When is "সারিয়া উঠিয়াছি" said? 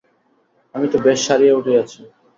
1.27-1.99